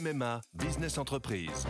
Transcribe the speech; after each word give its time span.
MMA 0.00 0.40
Business 0.54 0.96
Entreprise. 0.96 1.66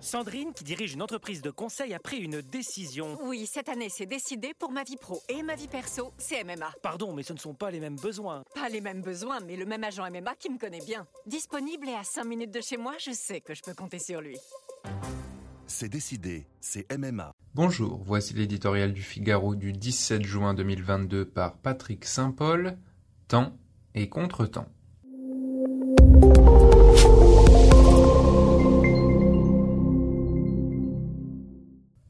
Sandrine, 0.00 0.52
qui 0.54 0.64
dirige 0.64 0.94
une 0.94 1.02
entreprise 1.02 1.42
de 1.42 1.50
conseil, 1.50 1.92
a 1.92 1.98
pris 1.98 2.18
une 2.18 2.40
décision. 2.40 3.18
Oui, 3.24 3.46
cette 3.46 3.68
année, 3.68 3.88
c'est 3.90 4.06
décidé 4.06 4.52
pour 4.58 4.70
ma 4.70 4.82
vie 4.82 4.96
pro 4.96 5.22
et 5.28 5.42
ma 5.42 5.54
vie 5.54 5.68
perso, 5.68 6.12
c'est 6.16 6.42
MMA. 6.44 6.72
Pardon, 6.82 7.12
mais 7.12 7.22
ce 7.22 7.32
ne 7.32 7.38
sont 7.38 7.54
pas 7.54 7.70
les 7.70 7.80
mêmes 7.80 7.96
besoins. 7.96 8.44
Pas 8.54 8.68
les 8.68 8.80
mêmes 8.80 9.02
besoins, 9.02 9.40
mais 9.40 9.56
le 9.56 9.66
même 9.66 9.84
agent 9.84 10.08
MMA 10.10 10.34
qui 10.36 10.50
me 10.50 10.58
connaît 10.58 10.84
bien. 10.84 11.06
Disponible 11.26 11.88
et 11.88 11.94
à 11.94 12.04
5 12.04 12.24
minutes 12.24 12.52
de 12.52 12.60
chez 12.60 12.76
moi, 12.76 12.94
je 12.98 13.12
sais 13.12 13.40
que 13.40 13.54
je 13.54 13.62
peux 13.62 13.74
compter 13.74 13.98
sur 13.98 14.20
lui. 14.20 14.36
C'est 15.66 15.88
décidé, 15.88 16.46
c'est 16.60 16.86
MMA. 16.96 17.32
Bonjour, 17.54 18.02
voici 18.04 18.34
l'éditorial 18.34 18.92
du 18.92 19.02
Figaro 19.02 19.54
du 19.54 19.72
17 19.72 20.22
juin 20.22 20.54
2022 20.54 21.26
par 21.26 21.56
Patrick 21.58 22.04
Saint-Paul. 22.04 22.78
Temps 23.28 23.56
et 23.94 24.08
contre-temps. 24.08 24.68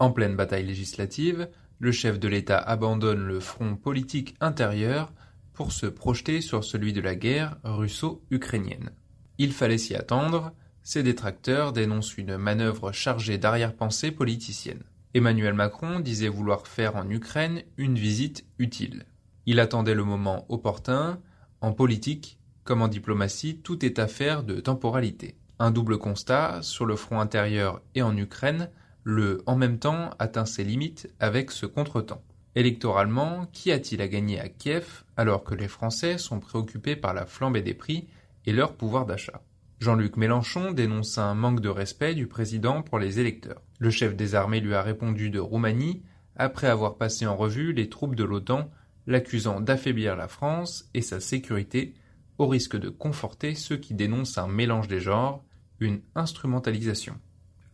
En 0.04 0.10
pleine 0.10 0.36
bataille 0.36 0.66
législative, 0.66 1.48
le 1.78 1.90
chef 1.90 2.20
de 2.20 2.28
l'État 2.28 2.58
abandonne 2.58 3.24
le 3.24 3.40
front 3.40 3.74
politique 3.74 4.34
intérieur 4.38 5.14
pour 5.54 5.72
se 5.72 5.86
projeter 5.86 6.42
sur 6.42 6.62
celui 6.62 6.92
de 6.92 7.00
la 7.00 7.14
guerre 7.14 7.56
russo-ukrainienne. 7.64 8.90
Il 9.38 9.54
fallait 9.54 9.78
s'y 9.78 9.94
attendre, 9.94 10.52
ses 10.82 11.02
détracteurs 11.02 11.72
dénoncent 11.72 12.18
une 12.18 12.36
manœuvre 12.36 12.92
chargée 12.92 13.38
d'arrière-pensée 13.38 14.10
politicienne. 14.10 14.82
Emmanuel 15.14 15.54
Macron 15.54 16.00
disait 16.00 16.28
vouloir 16.28 16.66
faire 16.66 16.96
en 16.96 17.08
Ukraine 17.08 17.62
une 17.78 17.96
visite 17.96 18.44
utile. 18.58 19.06
Il 19.46 19.58
attendait 19.58 19.94
le 19.94 20.04
moment 20.04 20.44
opportun, 20.50 21.18
en 21.62 21.72
politique 21.72 22.38
comme 22.62 22.82
en 22.82 22.88
diplomatie, 22.88 23.56
tout 23.56 23.86
est 23.86 23.98
affaire 23.98 24.42
de 24.42 24.60
temporalité. 24.60 25.38
Un 25.58 25.70
double 25.70 25.96
constat, 25.96 26.60
sur 26.60 26.84
le 26.84 26.94
front 26.94 27.20
intérieur 27.20 27.80
et 27.94 28.02
en 28.02 28.14
Ukraine, 28.14 28.68
le 29.04 29.42
en 29.46 29.54
même 29.54 29.78
temps 29.78 30.10
atteint 30.18 30.46
ses 30.46 30.64
limites 30.64 31.08
avec 31.20 31.50
ce 31.50 31.66
contretemps. 31.66 32.22
Électoralement, 32.56 33.46
qui 33.52 33.70
a-t-il 33.70 34.00
à 34.00 34.08
gagner 34.08 34.40
à 34.40 34.48
Kiev 34.48 35.04
alors 35.16 35.44
que 35.44 35.54
les 35.54 35.68
Français 35.68 36.18
sont 36.18 36.40
préoccupés 36.40 36.96
par 36.96 37.12
la 37.12 37.26
flambée 37.26 37.62
des 37.62 37.74
prix 37.74 38.08
et 38.46 38.52
leur 38.52 38.74
pouvoir 38.74 39.06
d'achat? 39.06 39.42
Jean-Luc 39.80 40.16
Mélenchon 40.16 40.72
dénonce 40.72 41.18
un 41.18 41.34
manque 41.34 41.60
de 41.60 41.68
respect 41.68 42.14
du 42.14 42.26
président 42.26 42.82
pour 42.82 42.98
les 42.98 43.20
électeurs. 43.20 43.60
Le 43.78 43.90
chef 43.90 44.16
des 44.16 44.34
armées 44.34 44.60
lui 44.60 44.74
a 44.74 44.82
répondu 44.82 45.30
de 45.30 45.38
Roumanie 45.38 46.02
après 46.36 46.68
avoir 46.68 46.96
passé 46.96 47.26
en 47.26 47.36
revue 47.36 47.72
les 47.72 47.88
troupes 47.88 48.14
de 48.14 48.24
l'OTAN, 48.24 48.70
l'accusant 49.06 49.60
d'affaiblir 49.60 50.16
la 50.16 50.28
France 50.28 50.88
et 50.94 51.02
sa 51.02 51.20
sécurité 51.20 51.92
au 52.38 52.46
risque 52.46 52.76
de 52.76 52.88
conforter 52.88 53.54
ceux 53.54 53.76
qui 53.76 53.94
dénoncent 53.94 54.38
un 54.38 54.48
mélange 54.48 54.88
des 54.88 55.00
genres, 55.00 55.44
une 55.80 56.00
instrumentalisation. 56.14 57.16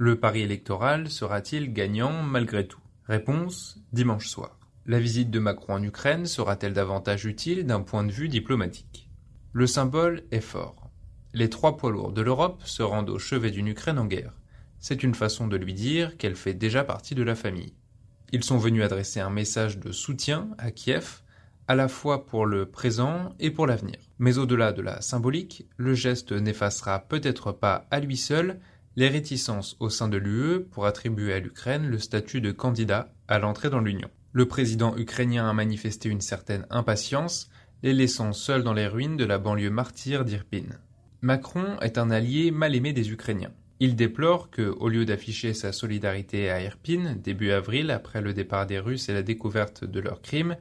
Le 0.03 0.19
pari 0.19 0.41
électoral 0.41 1.11
sera-t-il 1.11 1.75
gagnant 1.75 2.23
malgré 2.23 2.67
tout? 2.67 2.81
Réponse 3.05 3.79
dimanche 3.93 4.29
soir. 4.29 4.57
La 4.87 4.99
visite 4.99 5.31
de 5.31 5.39
Macron 5.39 5.75
en 5.75 5.83
Ukraine 5.83 6.25
sera-t-elle 6.25 6.73
davantage 6.73 7.27
utile 7.27 7.67
d'un 7.67 7.83
point 7.83 8.03
de 8.03 8.11
vue 8.11 8.31
diplomatique? 8.31 9.11
Le 9.53 9.67
symbole 9.67 10.23
est 10.31 10.41
fort. 10.41 10.89
Les 11.35 11.51
trois 11.51 11.77
poids 11.77 11.91
lourds 11.91 12.13
de 12.13 12.23
l'Europe 12.23 12.63
se 12.65 12.83
rendent 12.83 13.11
au 13.11 13.19
chevet 13.19 13.51
d'une 13.51 13.69
Ukraine 13.69 13.99
en 13.99 14.07
guerre. 14.07 14.33
C'est 14.79 15.03
une 15.03 15.15
façon 15.15 15.49
de 15.49 15.59
lui 15.59 15.75
dire 15.75 16.17
qu'elle 16.17 16.35
fait 16.35 16.55
déjà 16.55 16.83
partie 16.83 17.15
de 17.15 17.23
la 17.23 17.35
famille. 17.35 17.75
Ils 18.33 18.43
sont 18.43 18.57
venus 18.57 18.83
adresser 18.83 19.21
un 19.21 19.29
message 19.29 19.77
de 19.77 19.93
soutien 19.93 20.49
à 20.57 20.71
Kiev, 20.71 21.21
à 21.69 21.75
la 21.75 21.89
fois 21.89 22.25
pour 22.25 22.47
le 22.47 22.65
présent 22.65 23.35
et 23.39 23.51
pour 23.51 23.67
l'avenir. 23.67 23.99
Mais 24.19 24.39
au-delà 24.39 24.73
de 24.73 24.81
la 24.81 25.03
symbolique, 25.03 25.67
le 25.77 25.93
geste 25.93 26.33
n'effacera 26.33 27.01
peut-être 27.01 27.53
pas 27.53 27.87
à 27.91 28.01
lui 28.01 28.17
seul 28.17 28.61
les 28.97 29.09
réticences 29.09 29.77
au 29.81 29.89
sein 29.89 30.09
de 30.09 30.17
l'UE 30.17 30.61
pour 30.71 30.87
attribuer 30.87 31.33
à 31.33 31.39
l'Ukraine 31.39 31.87
le 31.87 31.99
statut 31.99 32.41
de 32.41 32.53
candidat 32.53 33.13
à 33.29 33.39
l'entrée 33.39 33.71
dans 33.71 33.81
l'Union. 33.81 34.11
Le 34.33 34.47
président 34.47 34.97
ukrainien 34.97 35.49
a 35.49 35.53
manifesté 35.53 36.09
une 36.09 36.21
certaine 36.21 36.67
impatience, 36.71 37.51
les 37.83 37.93
laissant 37.93 38.33
seuls 38.33 38.63
dans 38.63 38.75
les 38.75 38.87
ruines 38.87 39.17
de 39.17 39.25
la 39.25 39.39
banlieue 39.39 39.71
martyre 39.71 40.25
d'Irpin. 40.25 40.67
Macron 41.23 41.79
est 41.81 41.99
un 41.99 42.11
allié 42.11 42.51
mal 42.51 42.75
aimé 42.75 42.93
des 42.93 43.11
Ukrainiens. 43.11 43.53
Il 43.79 43.97
déplore 43.97 44.51
que, 44.51 44.63
au 44.63 44.89
lieu 44.89 45.07
d'afficher 45.07 45.55
sa 45.55 45.73
solidarité 45.73 46.51
à 46.51 46.61
Irpin 46.61 47.17
début 47.17 47.51
avril 47.51 47.91
après 47.91 48.21
le 48.21 48.35
départ 48.35 48.67
des 48.67 48.79
Russes 48.79 49.09
et 49.09 49.15
la 49.15 49.23
découverte 49.23 49.85
de 49.85 50.01
leurs 50.01 50.21
crimes, 50.21 50.57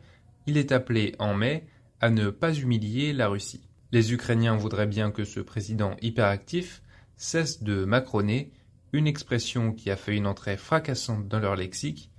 il 0.47 0.57
est 0.57 0.71
appelé 0.71 1.15
en 1.19 1.33
mai 1.33 1.67
à 1.99 2.09
ne 2.09 2.29
pas 2.29 2.53
humilier 2.53 3.11
la 3.11 3.27
Russie. 3.27 3.67
Les 3.91 4.13
Ukrainiens 4.13 4.55
voudraient 4.55 4.87
bien 4.87 5.11
que 5.11 5.25
ce 5.25 5.41
président 5.41 5.97
hyperactif 6.01 6.81
cesse 7.19 7.61
de 7.61 7.83
macroner, 7.85 8.51
une 8.93 9.05
expression 9.05 9.73
qui 9.73 9.91
a 9.91 9.95
fait 9.95 10.15
une 10.15 10.25
entrée 10.25 10.57
fracassante 10.57 11.27
dans 11.27 11.39
leur 11.39 11.55
lexique, 11.55 12.09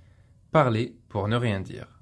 parler 0.51 0.95
pour 1.09 1.27
ne 1.27 1.35
rien 1.35 1.59
dire. 1.59 1.99